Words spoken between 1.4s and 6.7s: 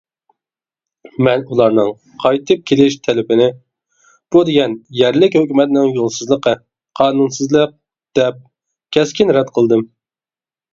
ئۇلارنىڭ قايتىپ كېلىش تەلىپىنى «بۇ دېگەن يەرلىك ھۆكۈمەتنىڭ يولسىزلىقى،